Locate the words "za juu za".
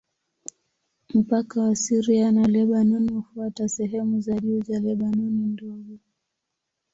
4.21-4.79